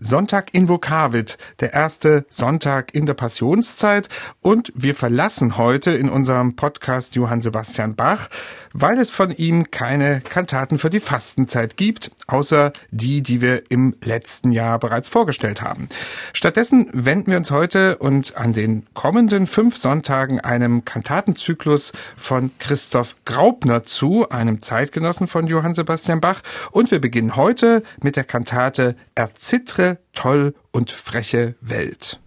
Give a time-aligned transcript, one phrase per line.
[0.00, 4.08] Sonntag in Vokavit, der erste Sonntag in der Passionszeit.
[4.40, 8.28] Und wir verlassen heute in unserem Podcast Johann Sebastian Bach,
[8.72, 13.94] weil es von ihm keine Kantaten für die Fastenzeit gibt, außer die, die wir im
[14.02, 15.90] letzten Jahr bereits vorgestellt haben.
[16.32, 23.16] Stattdessen wenden wir uns heute und an den kommenden fünf Sonntagen einem Kantatenzyklus von Christoph
[23.26, 26.40] Graupner zu, einem Zeitgenossen von Johann Sebastian Bach.
[26.70, 32.20] Und wir beginnen heute mit der Kantate Erzittre toll und freche Welt.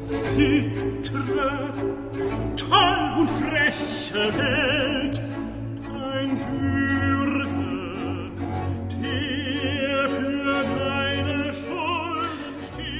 [0.00, 1.72] Zittre,
[2.56, 4.63] toll und freche Welt,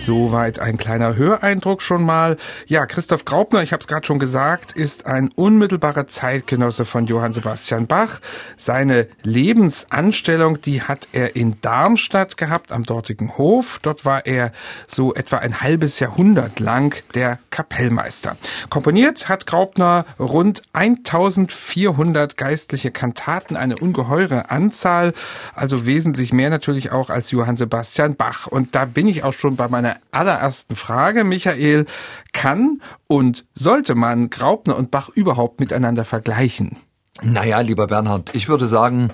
[0.04, 2.36] Soweit ein kleiner Höreindruck schon mal.
[2.66, 7.32] Ja, Christoph Graupner, ich habe es gerade schon gesagt, ist ein unmittelbarer Zeitgenosse von Johann
[7.32, 8.20] Sebastian Bach.
[8.58, 13.78] Seine Lebensanstellung, die hat er in Darmstadt gehabt, am dortigen Hof.
[13.80, 14.52] Dort war er
[14.86, 18.36] so etwa ein halbes Jahrhundert lang der Kapellmeister.
[18.68, 25.14] Komponiert hat Graupner rund 1400 geistliche Kantaten, eine ungeheure Anzahl,
[25.54, 28.46] also wesentlich mehr natürlich auch als Johann Sebastian Bach.
[28.46, 31.86] Und da bin ich auch schon bei meiner allerersten Frage, Michael.
[32.32, 36.76] Kann und sollte man Graupner und Bach überhaupt miteinander vergleichen?
[37.22, 39.12] Naja, lieber Bernhard, ich würde sagen,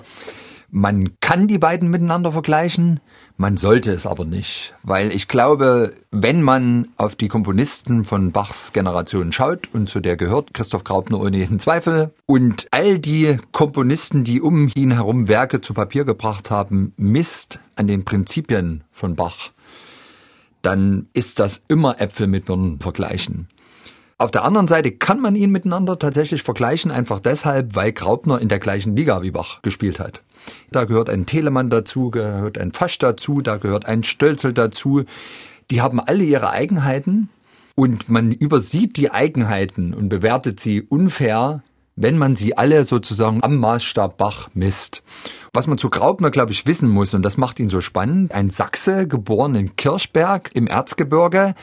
[0.69, 2.99] man kann die beiden miteinander vergleichen,
[3.41, 8.71] man sollte es aber nicht, weil ich glaube, wenn man auf die Komponisten von Bachs
[8.71, 14.23] Generation schaut, und zu der gehört Christoph Graupner ohne jeden Zweifel, und all die Komponisten,
[14.23, 19.51] die um ihn herum Werke zu Papier gebracht haben, misst an den Prinzipien von Bach,
[20.61, 23.47] dann ist das immer Äpfel mit Birnen vergleichen.
[24.17, 28.49] Auf der anderen Seite kann man ihn miteinander tatsächlich vergleichen, einfach deshalb, weil Graupner in
[28.49, 30.21] der gleichen Liga wie Bach gespielt hat.
[30.71, 35.05] Da gehört ein Telemann dazu, gehört ein Fasch dazu, da gehört ein Stölzel dazu.
[35.71, 37.29] Die haben alle ihre Eigenheiten
[37.73, 41.63] und man übersieht die Eigenheiten und bewertet sie unfair,
[42.01, 45.03] wenn man sie alle sozusagen am Maßstab Bach misst.
[45.53, 48.49] Was man zu Graupner, glaube ich, wissen muss, und das macht ihn so spannend, ein
[48.49, 51.55] Sachse, geboren in Kirchberg im Erzgebirge,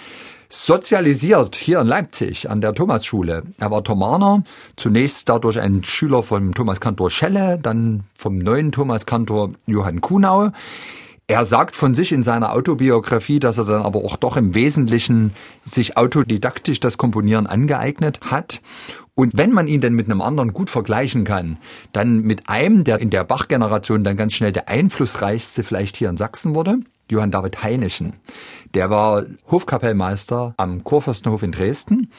[0.51, 3.43] sozialisiert hier in Leipzig an der Thomasschule.
[3.59, 4.45] Er war Thomaner,
[4.77, 10.51] zunächst dadurch ein Schüler von Thomas Kantor Schelle, dann vom neuen Thomas Kantor Johann Kuhnau.
[11.31, 15.35] Er sagt von sich in seiner Autobiografie, dass er dann aber auch doch im Wesentlichen
[15.67, 18.63] sich autodidaktisch das Komponieren angeeignet hat
[19.19, 21.59] und wenn man ihn denn mit einem anderen gut vergleichen kann,
[21.93, 26.17] dann mit einem, der in der Bach-Generation dann ganz schnell der einflussreichste vielleicht hier in
[26.17, 26.79] Sachsen wurde,
[27.11, 28.15] Johann David Heinichen.
[28.75, 32.13] Der war Hofkapellmeister am Kurfürstenhof in Dresden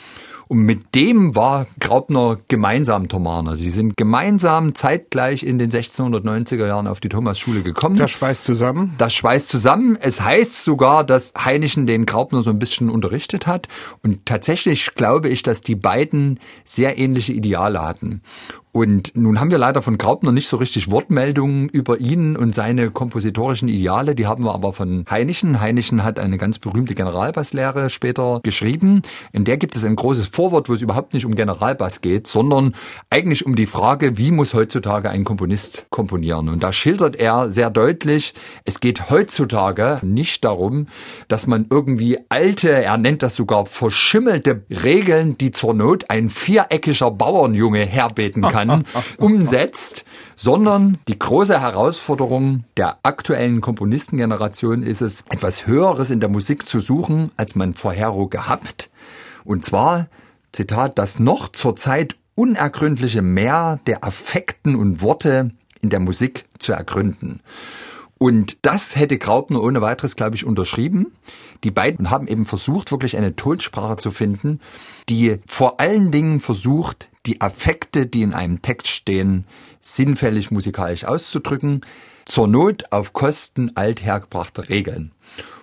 [0.50, 3.56] und mit dem war Graupner gemeinsam Thomaner.
[3.56, 7.98] Sie sind gemeinsam zeitgleich in den 1690er Jahren auf die Thomasschule gekommen.
[7.98, 8.96] Das schweißt zusammen?
[8.98, 9.96] Das schweißt zusammen.
[10.02, 13.68] Es heißt sogar, dass Heinichen den Graupner so ein bisschen unterrichtet hat.
[14.02, 18.24] Und tatsächlich glaube ich, dass die beiden sehr ähnliche Ideale hatten.
[18.72, 22.92] Und nun haben wir leider von Graupner nicht so richtig Wortmeldungen über ihn und seine
[22.92, 24.14] kompositorischen Ideale.
[24.14, 25.60] Die haben wir aber von Heinichen.
[25.60, 29.02] Heinichen hat eine ganz berühmte Generalbasslehre später geschrieben.
[29.32, 32.76] In der gibt es ein großes Vorwort, wo es überhaupt nicht um Generalbass geht, sondern
[33.10, 36.48] eigentlich um die Frage, wie muss heutzutage ein Komponist komponieren.
[36.48, 40.86] Und da schildert er sehr deutlich, es geht heutzutage nicht darum,
[41.28, 47.10] dass man irgendwie alte, er nennt das sogar verschimmelte Regeln, die zur Not ein viereckiger
[47.10, 48.86] Bauernjunge herbeten kann kann,
[49.18, 50.06] umsetzt,
[50.36, 56.80] sondern die große Herausforderung der aktuellen Komponistengeneration ist es, etwas Höheres in der Musik zu
[56.80, 58.90] suchen, als man vorher gehabt.
[59.44, 60.08] Und zwar,
[60.52, 67.42] Zitat, das noch zurzeit unergründliche Meer der Affekten und Worte in der Musik zu ergründen.
[68.18, 71.14] Und das hätte Graupner ohne weiteres, glaube ich, unterschrieben.
[71.64, 74.60] Die beiden haben eben versucht, wirklich eine Tonsprache zu finden,
[75.08, 79.46] die vor allen Dingen versucht, die Affekte, die in einem Text stehen,
[79.82, 81.82] sinnfällig musikalisch auszudrücken,
[82.26, 85.12] zur Not auf Kosten althergebrachter Regeln.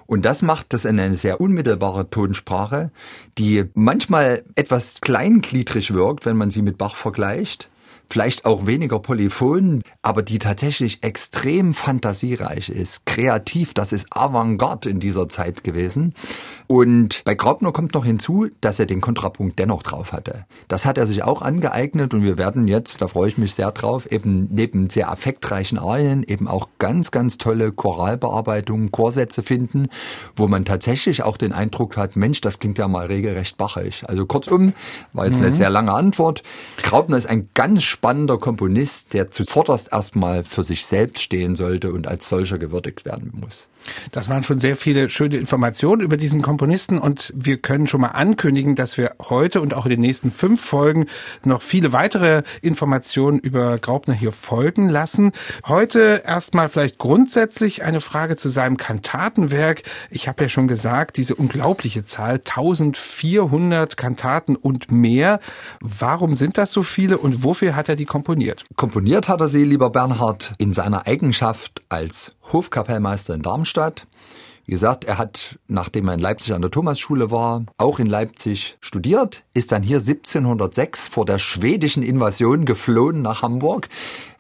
[0.07, 2.93] Und das macht das in eine sehr unmittelbare Tonsprache,
[3.39, 7.69] die manchmal etwas kleingliedrig wirkt, wenn man sie mit Bach vergleicht,
[8.11, 13.75] vielleicht auch weniger polyphon, aber die tatsächlich extrem fantasiereich ist, kreativ.
[13.75, 16.15] Das ist Avantgarde in dieser Zeit gewesen.
[16.67, 20.47] Und bei Graupner kommt noch hinzu, dass er den Kontrapunkt dennoch drauf hatte.
[20.69, 23.71] Das hat er sich auch angeeignet und wir werden jetzt, da freue ich mich sehr
[23.71, 29.89] drauf, eben neben sehr affektreichen Arien eben auch ganz, ganz tolle Choralbearbeitungen, Chorsätze finden,
[30.35, 34.05] wo man tatsächlich auch den Eindruck hat, Mensch, das klingt ja mal regelrecht bachig.
[34.07, 34.73] Also kurzum,
[35.13, 35.47] war jetzt mhm.
[35.47, 36.43] eine sehr lange Antwort.
[36.83, 42.07] Graupner ist ein ganz spannender Komponist, der zuvorderst erstmal für sich selbst stehen sollte und
[42.07, 43.71] als solcher gewürdigt werden muss.
[44.13, 48.09] Das waren schon sehr viele schöne Informationen über diesen Komponisten und wir können schon mal
[48.09, 51.07] ankündigen, dass wir heute und auch in den nächsten fünf Folgen
[51.45, 55.33] noch viele weitere Informationen über Graupner hier folgen lassen.
[55.67, 59.83] Heute erstmal vielleicht grundsätzlich eine Frage zu seinem Kantatenwerk.
[60.11, 65.41] Ich habe ja schon gesagt, diese unglaubliche Zahl, 1400 Kantaten und mehr.
[65.81, 68.65] Warum sind das so viele und wofür hat er die komponiert?
[68.77, 74.07] Komponiert hat er sie, lieber Bernhard, in seiner Eigenschaft als Hofkapellmeister in Darmstadt.
[74.67, 78.77] Wie gesagt, er hat, nachdem er in Leipzig an der Thomasschule war, auch in Leipzig
[78.81, 83.89] studiert, ist dann hier 1706 vor der schwedischen Invasion geflohen nach Hamburg,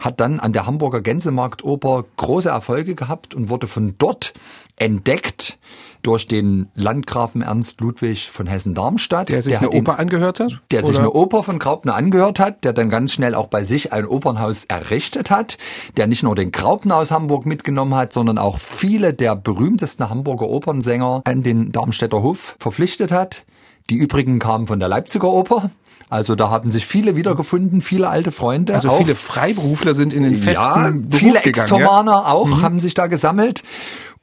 [0.00, 4.32] hat dann an der Hamburger Gänsemarktoper große Erfolge gehabt und wurde von dort
[4.74, 5.58] entdeckt
[6.02, 9.28] durch den Landgrafen Ernst Ludwig von Hessen-Darmstadt.
[9.28, 10.60] Der sich der eine Oper ihn, angehört hat?
[10.70, 10.88] Der oder?
[10.88, 14.06] sich eine Oper von Graupner angehört hat, der dann ganz schnell auch bei sich ein
[14.06, 15.58] Opernhaus errichtet hat,
[15.96, 20.48] der nicht nur den Graupner aus Hamburg mitgenommen hat, sondern auch viele der berühmtesten Hamburger
[20.48, 23.44] Opernsänger an den Darmstädter Hof verpflichtet hat.
[23.90, 25.70] Die übrigen kamen von der Leipziger Oper.
[26.08, 28.74] Also da haben sich viele wiedergefunden, viele alte Freunde.
[28.74, 28.98] Also auch.
[28.98, 32.26] viele Freiberufler sind in den festen ja, Beruf viele Extermaner ja?
[32.26, 32.62] auch mhm.
[32.62, 33.62] haben sich da gesammelt.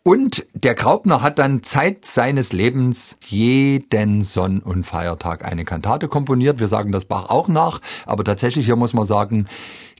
[0.06, 6.60] Und der Graupner hat dann Zeit seines Lebens jeden Sonn- und Feiertag eine Kantate komponiert.
[6.60, 9.48] Wir sagen das Bach auch nach, aber tatsächlich hier muss man sagen,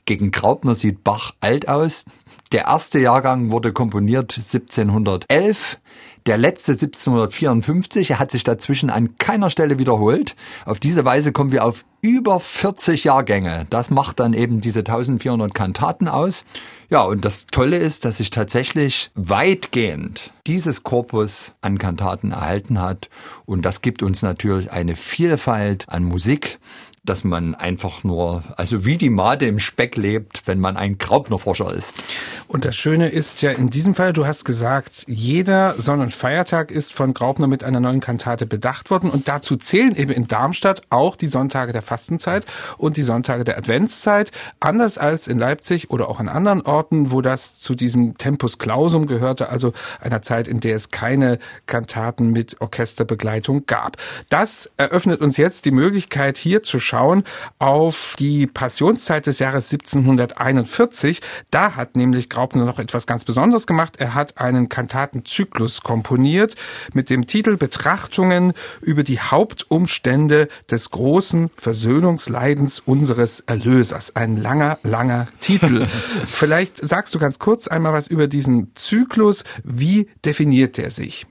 [0.04, 2.04] gegen Graupner sieht Bach alt aus.
[2.52, 5.78] Der erste Jahrgang wurde komponiert 1711
[6.26, 8.10] der letzte 1754.
[8.10, 10.36] Er hat sich dazwischen an keiner Stelle wiederholt.
[10.66, 13.66] Auf diese Weise kommen wir auf über 40 Jahrgänge.
[13.70, 16.44] Das macht dann eben diese 1400 Kantaten aus.
[16.90, 23.08] Ja, und das Tolle ist, dass sich tatsächlich weitgehend dieses Korpus an Kantaten erhalten hat.
[23.46, 26.58] Und das gibt uns natürlich eine Vielfalt an Musik,
[27.04, 31.72] dass man einfach nur, also wie die Made im Speck lebt, wenn man ein Graupnerforscher
[31.72, 32.02] ist.
[32.48, 36.70] Und das Schöne ist ja in diesem Fall, du hast gesagt, jeder Sonn- und Feiertag
[36.70, 40.82] ist von Graupner mit einer neuen Kantate bedacht worden und dazu zählen eben in Darmstadt
[40.88, 42.46] auch die Sonntage der Fastenzeit
[42.78, 47.20] und die Sonntage der Adventszeit, anders als in Leipzig oder auch an anderen Orten, wo
[47.20, 52.60] das zu diesem Tempus Clausum gehörte, also einer Zeit, in der es keine Kantaten mit
[52.62, 53.98] Orchesterbegleitung gab.
[54.30, 57.24] Das eröffnet uns jetzt die Möglichkeit, hier zu schauen, schauen
[57.58, 61.20] auf die Passionszeit des Jahres 1741.
[61.50, 63.96] Da hat nämlich Graupner noch etwas ganz Besonderes gemacht.
[63.98, 66.54] Er hat einen Kantatenzyklus komponiert
[66.92, 74.14] mit dem Titel Betrachtungen über die Hauptumstände des großen Versöhnungsleidens unseres Erlösers.
[74.14, 75.86] Ein langer, langer Titel.
[76.24, 79.42] Vielleicht sagst du ganz kurz einmal was über diesen Zyklus.
[79.64, 81.26] Wie definiert der sich?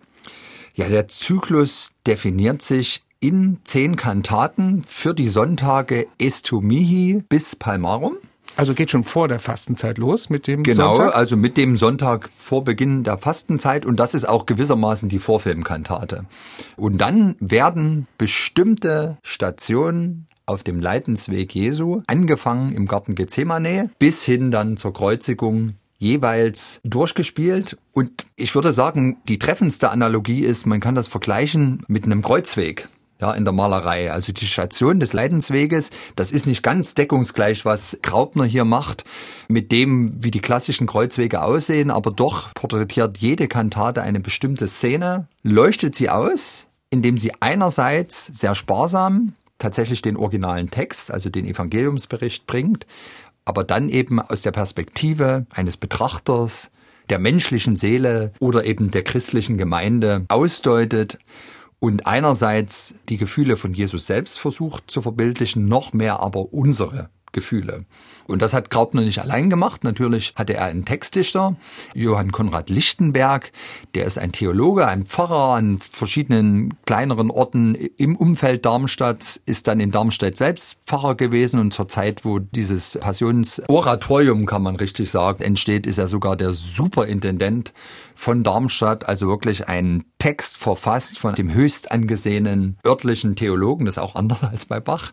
[0.75, 8.17] Ja, der Zyklus definiert sich in zehn Kantaten für die Sonntage Estumihi bis Palmarum.
[8.57, 11.05] Also geht schon vor der Fastenzeit los mit dem genau, Sonntag?
[11.05, 15.19] Genau, also mit dem Sonntag vor Beginn der Fastenzeit und das ist auch gewissermaßen die
[15.19, 16.25] Vorfilmkantate.
[16.75, 24.51] Und dann werden bestimmte Stationen auf dem Leidensweg Jesu, angefangen im Garten Gethsemane bis hin
[24.51, 27.77] dann zur Kreuzigung jeweils durchgespielt.
[27.93, 32.89] Und ich würde sagen, die treffendste Analogie ist, man kann das vergleichen mit einem Kreuzweg
[33.21, 34.11] ja, in der Malerei.
[34.11, 39.05] Also die Station des Leidensweges, das ist nicht ganz deckungsgleich, was Graupner hier macht,
[39.47, 45.27] mit dem, wie die klassischen Kreuzwege aussehen, aber doch porträtiert jede Kantate eine bestimmte Szene,
[45.43, 52.45] leuchtet sie aus, indem sie einerseits sehr sparsam tatsächlich den originalen Text, also den Evangeliumsbericht
[52.47, 52.85] bringt,
[53.45, 56.71] aber dann eben aus der Perspektive eines Betrachters,
[57.09, 61.19] der menschlichen Seele oder eben der christlichen Gemeinde ausdeutet
[61.83, 67.83] und einerseits die Gefühle von Jesus selbst versucht zu verbildlichen, noch mehr aber unsere Gefühle.
[68.27, 69.83] Und das hat Graupner nicht allein gemacht.
[69.83, 71.55] Natürlich hatte er einen Textdichter,
[71.93, 73.51] Johann Konrad Lichtenberg,
[73.95, 79.79] der ist ein Theologe, ein Pfarrer an verschiedenen kleineren Orten im Umfeld Darmstadt, ist dann
[79.79, 81.59] in Darmstadt selbst Pfarrer gewesen.
[81.59, 86.53] Und zur Zeit, wo dieses Passionsoratorium, kann man richtig sagen, entsteht, ist er sogar der
[86.53, 87.73] Superintendent
[88.15, 94.03] von Darmstadt, also wirklich ein Text verfasst von dem höchst angesehenen örtlichen Theologen, das ist
[94.03, 95.11] auch anders als bei Bach,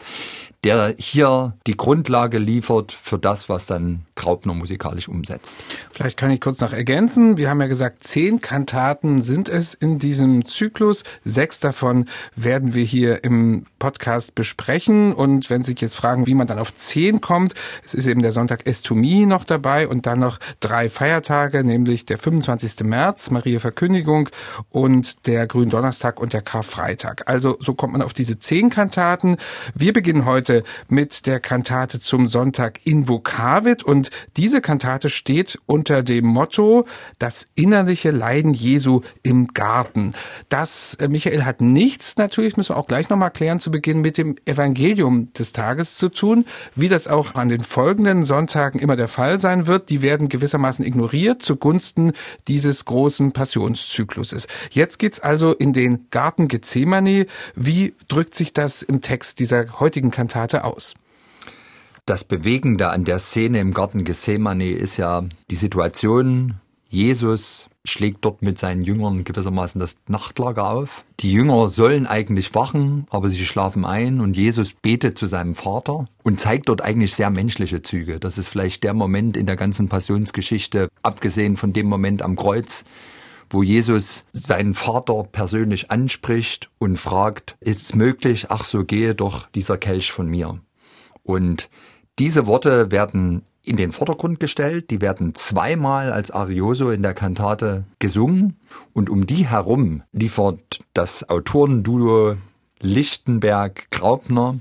[0.64, 5.58] der hier die Grundlage liefert für das, was dann Graupner musikalisch umsetzt.
[5.90, 7.36] Vielleicht kann ich kurz noch ergänzen.
[7.36, 11.04] Wir haben ja gesagt, zehn Kantaten sind es in diesem Zyklus.
[11.24, 15.12] Sechs davon werden wir hier im Podcast besprechen.
[15.12, 17.54] Und wenn Sie sich jetzt fragen, wie man dann auf zehn kommt,
[17.84, 22.18] es ist eben der Sonntag Estomie noch dabei und dann noch drei Feiertage, nämlich der
[22.18, 22.84] 25.
[22.84, 24.28] März, Maria Verkündigung
[24.68, 27.28] und der Gründonnerstag und der Karfreitag.
[27.28, 29.36] Also so kommt man auf diese zehn Kantaten.
[29.74, 36.26] Wir beginnen heute mit der Kantate zum Sonntag Invocavit und diese Kantate steht unter dem
[36.26, 36.86] Motto
[37.20, 40.12] Das innerliche Leiden Jesu im Garten.
[40.48, 44.18] Das, äh, Michael, hat nichts, natürlich müssen wir auch gleich nochmal klären zu Beginn, mit
[44.18, 49.06] dem Evangelium des Tages zu tun, wie das auch an den folgenden Sonntagen immer der
[49.08, 49.88] Fall sein wird.
[49.88, 52.10] Die werden gewissermaßen ignoriert zugunsten
[52.48, 54.48] dieses großen Passionszykluses.
[54.72, 57.26] Jetzt geht's also in den Garten Gethsemane.
[57.54, 60.94] Wie drückt sich das im Text dieser heutigen Kantate aus.
[62.06, 66.54] Das Bewegende an der Szene im Garten Gethsemane ist ja die Situation,
[66.88, 71.04] Jesus schlägt dort mit seinen Jüngern gewissermaßen das Nachtlager auf.
[71.20, 76.06] Die Jünger sollen eigentlich wachen, aber sie schlafen ein und Jesus betet zu seinem Vater
[76.24, 78.18] und zeigt dort eigentlich sehr menschliche Züge.
[78.18, 82.84] Das ist vielleicht der Moment in der ganzen Passionsgeschichte, abgesehen von dem Moment am Kreuz,
[83.50, 89.48] wo Jesus seinen Vater persönlich anspricht und fragt, ist es möglich, ach so gehe doch
[89.50, 90.60] dieser Kelch von mir.
[91.22, 91.70] Und
[92.20, 97.84] diese Worte werden in den Vordergrund gestellt, die werden zweimal als Arioso in der Kantate
[97.98, 98.58] gesungen
[98.92, 102.36] und um die herum liefert das Autorenduo
[102.80, 104.60] Lichtenberg-Graupner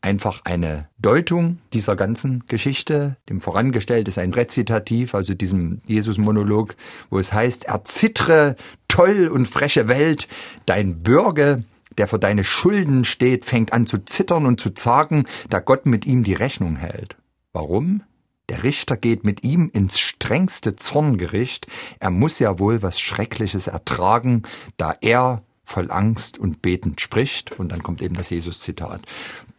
[0.00, 3.16] einfach eine Deutung dieser ganzen Geschichte.
[3.28, 6.76] Dem vorangestellt ist ein Rezitativ, also diesem Jesus-Monolog,
[7.10, 8.54] wo es heißt, erzittre,
[8.86, 10.28] toll und freche Welt,
[10.66, 11.62] dein Bürger,
[11.98, 16.06] der für deine Schulden steht, fängt an zu zittern und zu zagen, da Gott mit
[16.06, 17.16] ihm die Rechnung hält.
[17.52, 18.02] Warum?
[18.48, 21.66] Der Richter geht mit ihm ins strengste Zorngericht.
[22.00, 24.42] Er muss ja wohl was Schreckliches ertragen,
[24.76, 27.58] da er voll Angst und betend spricht.
[27.58, 29.02] Und dann kommt eben das Jesus-Zitat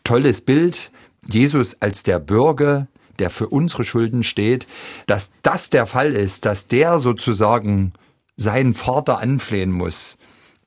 [0.04, 0.92] tolles Bild.
[1.26, 2.88] Jesus als der Bürger,
[3.20, 4.68] der für unsere Schulden steht,
[5.06, 7.94] dass das der Fall ist, dass der sozusagen
[8.36, 10.18] seinen Vater anflehen muss,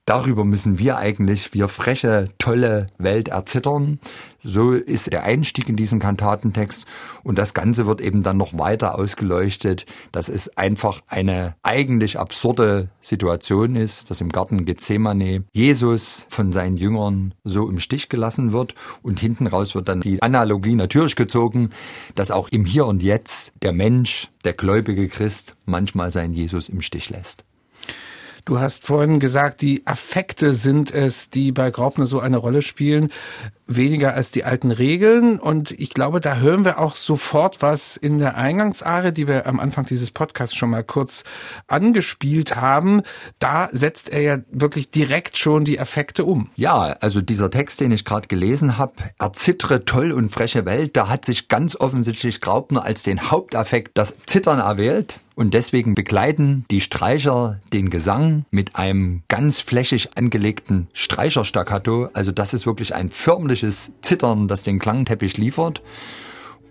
[0.07, 3.99] Darüber müssen wir eigentlich, wir freche, tolle Welt erzittern.
[4.41, 6.87] So ist der Einstieg in diesen Kantatentext.
[7.25, 12.89] Und das Ganze wird eben dann noch weiter ausgeleuchtet, dass es einfach eine eigentlich absurde
[13.01, 18.77] Situation ist, dass im Garten Gethsemane Jesus von seinen Jüngern so im Stich gelassen wird.
[19.03, 21.71] Und hinten raus wird dann die Analogie natürlich gezogen,
[22.15, 26.81] dass auch im Hier und Jetzt der Mensch, der gläubige Christ, manchmal seinen Jesus im
[26.81, 27.45] Stich lässt.
[28.47, 33.11] Du hast vorhin gesagt, die Affekte sind es, die bei Graupner so eine Rolle spielen
[33.67, 35.39] weniger als die alten Regeln.
[35.39, 39.61] Und ich glaube, da hören wir auch sofort was in der Eingangsare, die wir am
[39.61, 41.25] Anfang dieses Podcasts schon mal kurz
[41.67, 43.03] angespielt haben.
[43.39, 46.51] Da setzt er ja wirklich direkt schon die Effekte um.
[46.57, 51.09] Ja, also dieser Text, den ich gerade gelesen habe, erzittere toll und freche Welt, da
[51.09, 55.17] hat sich ganz offensichtlich Graupner als den Hauptaffekt das Zittern erwählt.
[55.37, 62.09] Und deswegen begleiten die Streicher den Gesang mit einem ganz flächig angelegten Streicherstaccato.
[62.15, 65.83] Also das ist wirklich ein förmliches Zittern, das den Klangteppich liefert.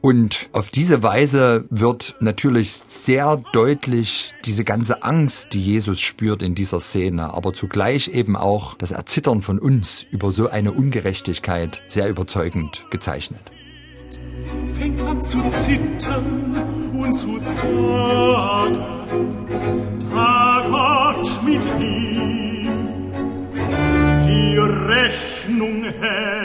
[0.01, 6.55] Und auf diese Weise wird natürlich sehr deutlich diese ganze Angst, die Jesus spürt in
[6.55, 12.10] dieser Szene, aber zugleich eben auch das Erzittern von uns über so eine Ungerechtigkeit sehr
[12.10, 13.51] überzeugend gezeichnet.
[14.77, 18.77] Fängt an zu zittern und zu zagen,
[20.13, 23.11] da Gott mit ihm.
[24.27, 26.44] Die Rechnung hält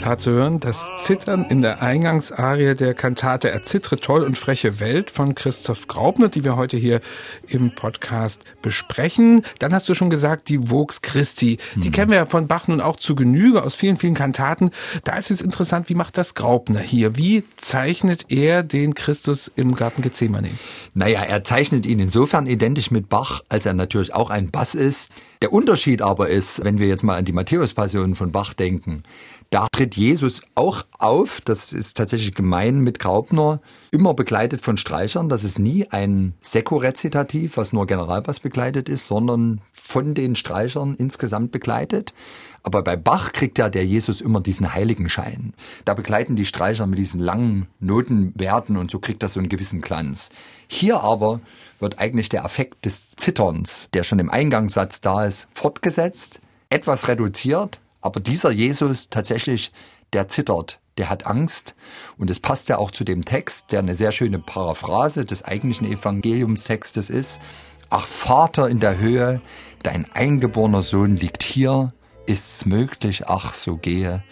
[0.00, 5.10] klar zu hören, das Zittern in der Eingangsarie der Kantate Erzittre toll und freche Welt
[5.10, 7.02] von Christoph Graubner, die wir heute hier
[7.46, 9.42] im Podcast besprechen.
[9.58, 11.58] Dann hast du schon gesagt, die Vox Christi.
[11.74, 11.92] Die mhm.
[11.92, 14.70] kennen wir ja von Bach nun auch zu Genüge aus vielen, vielen Kantaten.
[15.04, 17.18] Da ist es interessant, wie macht das Graubner hier?
[17.18, 20.48] Wie zeichnet er den Christus im Garten Gethsemane?
[20.94, 25.12] Naja, er zeichnet ihn insofern identisch mit Bach, als er natürlich auch ein Bass ist.
[25.42, 29.04] Der Unterschied aber ist, wenn wir jetzt mal an die Matthäus-Passion von Bach denken,
[29.50, 35.28] Da tritt Jesus auch auf, das ist tatsächlich gemein mit Graupner, immer begleitet von Streichern.
[35.28, 41.50] Das ist nie ein Sekko-Rezitativ, was nur Generalbass begleitet ist, sondern von den Streichern insgesamt
[41.50, 42.14] begleitet.
[42.62, 45.52] Aber bei Bach kriegt ja der Jesus immer diesen Heiligenschein.
[45.84, 49.80] Da begleiten die Streicher mit diesen langen Notenwerten und so kriegt das so einen gewissen
[49.80, 50.30] Glanz.
[50.68, 51.40] Hier aber
[51.80, 57.80] wird eigentlich der Effekt des Zitterns, der schon im Eingangssatz da ist, fortgesetzt, etwas reduziert,
[58.00, 59.72] aber dieser Jesus tatsächlich,
[60.12, 61.74] der zittert, der hat Angst.
[62.18, 65.90] Und es passt ja auch zu dem Text, der eine sehr schöne Paraphrase des eigentlichen
[65.90, 67.40] Evangeliumstextes ist.
[67.88, 69.40] Ach Vater in der Höhe,
[69.82, 71.92] dein eingeborener Sohn liegt hier,
[72.26, 74.22] ist's möglich, ach so gehe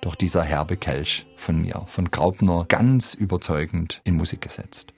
[0.00, 4.92] doch dieser herbe Kelch von mir, von Graupner, ganz überzeugend in Musik gesetzt.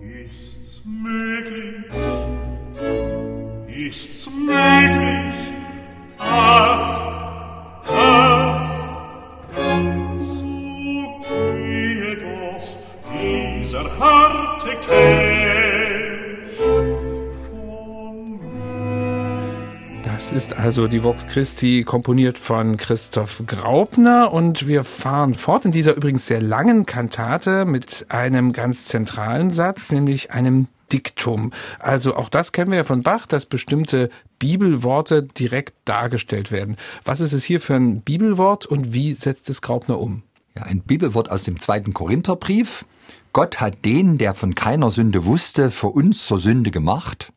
[0.00, 1.84] Ist's möglich,
[3.68, 5.29] ist's möglich,
[20.30, 24.32] Das ist also die Vox Christi, komponiert von Christoph Graupner.
[24.32, 29.90] Und wir fahren fort in dieser übrigens sehr langen Kantate mit einem ganz zentralen Satz,
[29.90, 31.52] nämlich einem Diktum.
[31.78, 36.76] Also auch das kennen wir ja von Bach, dass bestimmte Bibelworte direkt dargestellt werden.
[37.04, 40.22] Was ist es hier für ein Bibelwort und wie setzt es Graupner um?
[40.54, 42.84] Ja, ein Bibelwort aus dem zweiten Korintherbrief.
[43.32, 47.32] Gott hat den, der von keiner Sünde wusste, für uns zur Sünde gemacht,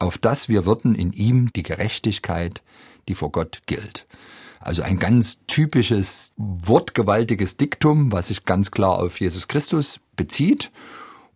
[0.00, 2.62] auf dass wir würden in ihm die Gerechtigkeit,
[3.08, 4.06] die vor Gott gilt.
[4.60, 10.72] Also ein ganz typisches, wortgewaltiges Diktum, was sich ganz klar auf Jesus Christus bezieht.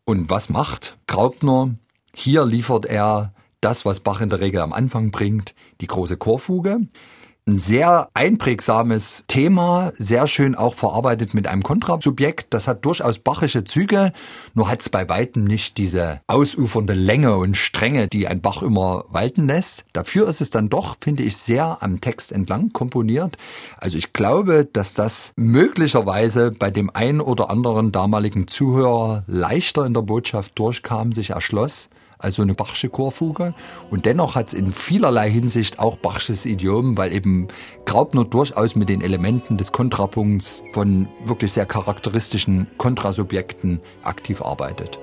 [0.04, 1.76] Und was macht Graupner?
[2.14, 6.88] Hier liefert er das, was Bach in der Regel am Anfang bringt, die große Chorfuge.
[7.44, 12.54] Ein sehr einprägsames Thema, sehr schön auch verarbeitet mit einem Kontrasubjekt.
[12.54, 14.12] Das hat durchaus bachische Züge,
[14.54, 19.06] nur hat es bei weitem nicht diese ausufernde Länge und Strenge, die ein Bach immer
[19.08, 19.84] walten lässt.
[19.92, 23.36] Dafür ist es dann doch, finde ich, sehr am Text entlang komponiert.
[23.76, 29.94] Also ich glaube, dass das möglicherweise bei dem einen oder anderen damaligen Zuhörer leichter in
[29.94, 31.88] der Botschaft durchkam, sich erschloss
[32.22, 33.54] also eine Bachsche Chorfuge.
[33.90, 37.48] Und dennoch hat es in vielerlei Hinsicht auch Bachsches Idiom, weil eben
[37.84, 44.98] Graupner durchaus mit den Elementen des Kontrapunkts von wirklich sehr charakteristischen Kontrasubjekten aktiv arbeitet.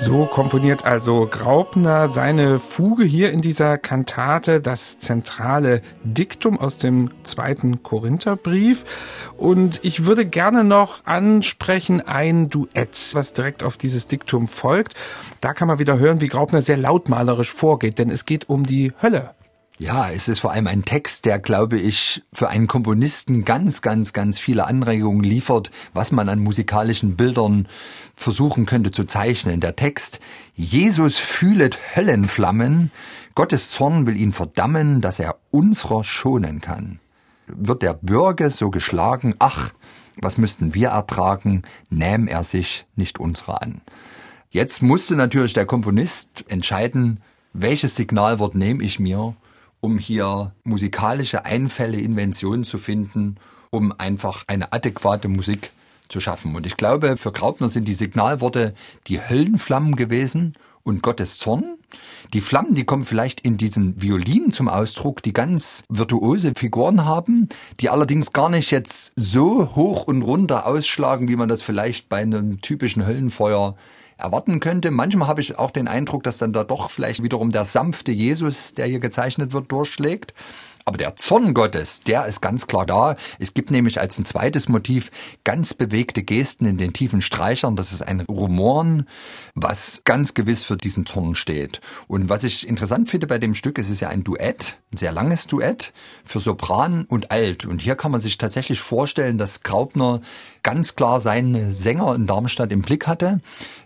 [0.00, 7.10] So komponiert also Graupner seine Fuge hier in dieser Kantate, das zentrale Diktum aus dem
[7.24, 8.84] zweiten Korintherbrief.
[9.36, 14.94] Und ich würde gerne noch ansprechen ein Duett, was direkt auf dieses Diktum folgt.
[15.40, 18.92] Da kann man wieder hören, wie Graupner sehr lautmalerisch vorgeht, denn es geht um die
[19.02, 19.34] Hölle.
[19.80, 24.12] Ja, es ist vor allem ein Text, der, glaube ich, für einen Komponisten ganz, ganz,
[24.12, 27.68] ganz viele Anregungen liefert, was man an musikalischen Bildern
[28.18, 29.60] versuchen könnte zu zeichnen.
[29.60, 30.20] Der Text,
[30.54, 32.90] Jesus fühlet Höllenflammen,
[33.34, 36.98] Gottes Zorn will ihn verdammen, dass er unserer schonen kann.
[37.46, 39.70] Wird der Bürger so geschlagen, ach,
[40.16, 43.80] was müssten wir ertragen, nähm er sich nicht unserer an.
[44.50, 47.20] Jetzt musste natürlich der Komponist entscheiden,
[47.52, 49.36] welches Signalwort nehme ich mir,
[49.80, 53.36] um hier musikalische Einfälle, Inventionen zu finden,
[53.70, 55.70] um einfach eine adäquate Musik
[56.08, 56.54] zu schaffen.
[56.54, 58.74] Und ich glaube, für Graupner sind die Signalworte
[59.06, 61.78] die Höllenflammen gewesen und Gottes Zorn.
[62.32, 67.48] Die Flammen, die kommen vielleicht in diesen Violinen zum Ausdruck, die ganz virtuose Figuren haben,
[67.80, 72.18] die allerdings gar nicht jetzt so hoch und runter ausschlagen, wie man das vielleicht bei
[72.18, 73.76] einem typischen Höllenfeuer
[74.18, 74.90] erwarten könnte.
[74.90, 78.74] Manchmal habe ich auch den Eindruck, dass dann da doch vielleicht wiederum der sanfte Jesus,
[78.74, 80.34] der hier gezeichnet wird, durchschlägt.
[80.88, 83.16] Aber der Zorn Gottes, der ist ganz klar da.
[83.38, 85.10] Es gibt nämlich als ein zweites Motiv
[85.44, 87.76] ganz bewegte Gesten in den tiefen Streichern.
[87.76, 89.06] Das ist ein Rumoren,
[89.54, 91.82] was ganz gewiss für diesen Zorn steht.
[92.06, 95.12] Und was ich interessant finde bei dem Stück, es ist ja ein Duett, ein sehr
[95.12, 95.92] langes Duett
[96.24, 97.66] für Sopran und Alt.
[97.66, 100.22] Und hier kann man sich tatsächlich vorstellen, dass Graupner
[100.62, 103.40] ganz klar seine Sänger in Darmstadt im Blick hatte.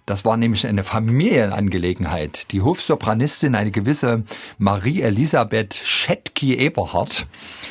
[0.05, 2.51] Das war nämlich eine Familienangelegenheit.
[2.51, 4.25] Die Hofsopranistin, eine gewisse
[4.59, 7.27] Marie-Elisabeth Schettky-Eberhardt,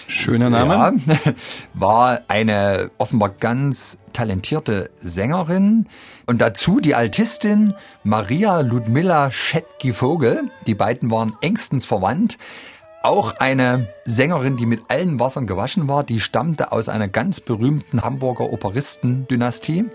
[0.07, 0.73] Schöner Name.
[1.07, 1.33] ja,
[1.73, 5.87] war eine offenbar ganz talentierte Sängerin
[6.25, 10.49] und dazu die Altistin Maria Ludmilla Schettky-Vogel.
[10.67, 12.37] Die beiden waren engstens verwandt.
[13.03, 18.03] Auch eine Sängerin, die mit allen Wassern gewaschen war, die stammte aus einer ganz berühmten
[18.03, 19.85] Hamburger Operistendynastie.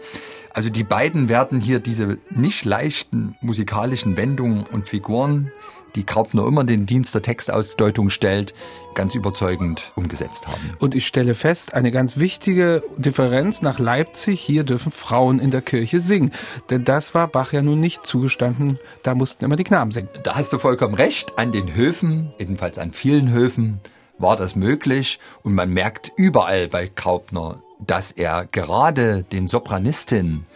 [0.53, 5.53] Also die beiden werden hier diese nicht leichten musikalischen Wendungen und Figuren,
[5.96, 8.54] die Graupner immer den Dienst der Textausdeutung stellt,
[8.94, 10.76] ganz überzeugend umgesetzt haben.
[10.78, 15.62] Und ich stelle fest, eine ganz wichtige Differenz nach Leipzig, hier dürfen Frauen in der
[15.62, 16.30] Kirche singen.
[16.70, 20.09] Denn das war Bach ja nun nicht zugestanden, da mussten immer die Knaben singen.
[20.22, 21.38] Da hast du vollkommen recht.
[21.38, 23.80] An den Höfen, jedenfalls an vielen Höfen,
[24.18, 25.18] war das möglich.
[25.42, 30.46] Und man merkt überall bei Graupner, dass er gerade den Sopranistinnen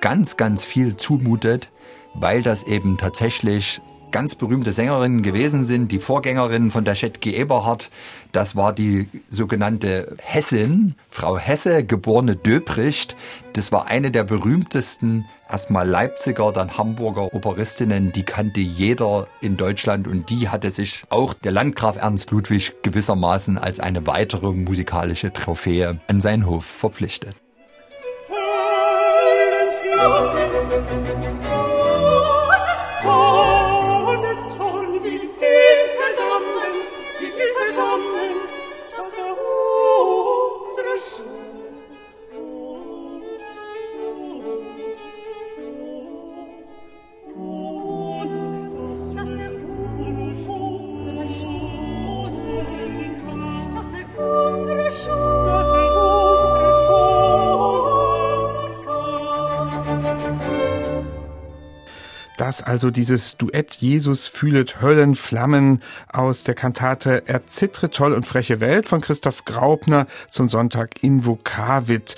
[0.00, 1.70] ganz, ganz viel zumutet,
[2.14, 3.80] weil das eben tatsächlich
[4.10, 5.92] ganz berühmte Sängerinnen gewesen sind.
[5.92, 7.90] Die Vorgängerin von der Schettke Eberhardt,
[8.32, 13.16] das war die sogenannte Hessin, Frau Hesse, geborene Döbricht.
[13.52, 18.12] Das war eine der berühmtesten, erstmal Leipziger, dann Hamburger Operistinnen.
[18.12, 23.58] Die kannte jeder in Deutschland und die hatte sich auch der Landgraf Ernst Ludwig gewissermaßen
[23.58, 27.36] als eine weitere musikalische Trophäe an seinen Hof verpflichtet.
[62.56, 68.86] Das also dieses Duett Jesus fühlet Höllenflammen aus der Kantate Erzittre toll und freche Welt
[68.86, 72.16] von Christoph Graupner zum Sonntag in Vokavit.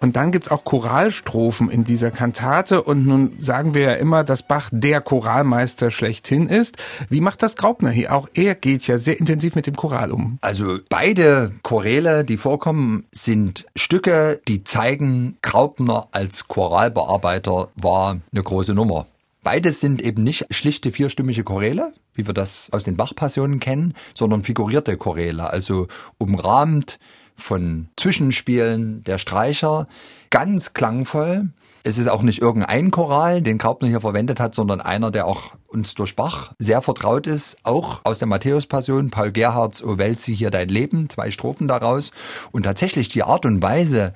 [0.00, 2.82] Und dann gibt's auch Choralstrophen in dieser Kantate.
[2.82, 6.78] Und nun sagen wir ja immer, dass Bach der Choralmeister schlechthin ist.
[7.08, 8.12] Wie macht das Graupner hier?
[8.12, 10.38] Auch er geht ja sehr intensiv mit dem Choral um.
[10.40, 18.74] Also beide Choräle, die vorkommen, sind Stücke, die zeigen, Graupner als Choralbearbeiter war eine große
[18.74, 19.06] Nummer.
[19.46, 24.42] Beides sind eben nicht schlichte vierstimmige Choräle, wie wir das aus den Bach-Passionen kennen, sondern
[24.42, 25.86] figurierte Choräle, also
[26.18, 26.98] umrahmt
[27.36, 29.86] von Zwischenspielen der Streicher,
[30.30, 31.50] ganz klangvoll.
[31.84, 35.52] Es ist auch nicht irgendein Choral, den Graupner hier verwendet hat, sondern einer, der auch
[35.68, 40.34] uns durch Bach sehr vertraut ist, auch aus der Matthäus-Passion, Paul Gerhards O Welt, sie
[40.34, 42.10] hier dein Leben, zwei Strophen daraus.
[42.50, 44.12] Und tatsächlich die Art und Weise,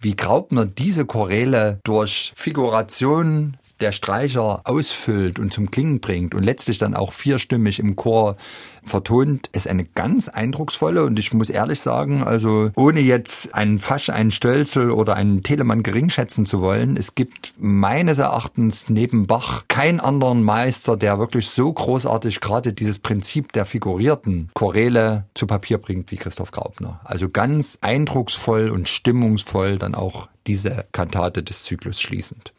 [0.00, 6.78] wie Graupner diese Choräle durch Figuration, der Streicher ausfüllt und zum Klingen bringt und letztlich
[6.78, 8.38] dann auch vierstimmig im Chor
[8.82, 14.08] vertont, ist eine ganz eindrucksvolle und ich muss ehrlich sagen, also ohne jetzt einen Fasch,
[14.08, 19.64] einen Stölzel oder einen Telemann gering schätzen zu wollen, es gibt meines Erachtens neben Bach
[19.68, 25.76] keinen anderen Meister, der wirklich so großartig gerade dieses Prinzip der figurierten Choräle zu Papier
[25.76, 27.00] bringt wie Christoph Graupner.
[27.04, 32.54] Also ganz eindrucksvoll und stimmungsvoll dann auch diese Kantate des Zyklus schließend.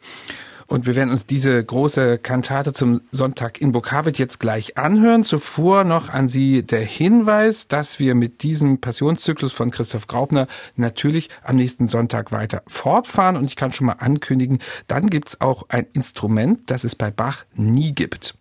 [0.68, 5.24] Und wir werden uns diese große Kantate zum Sonntag in Bokavit jetzt gleich anhören.
[5.24, 11.30] Zuvor noch an Sie der Hinweis, dass wir mit diesem Passionszyklus von Christoph Graupner natürlich
[11.44, 13.38] am nächsten Sonntag weiter fortfahren.
[13.38, 17.46] Und ich kann schon mal ankündigen, dann gibt's auch ein Instrument, das es bei Bach
[17.54, 18.36] nie gibt.